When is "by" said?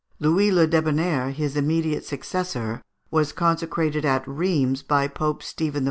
4.81-5.07